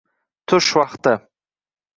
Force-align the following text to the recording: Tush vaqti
Tush 0.47 0.71
vaqti 0.79 1.13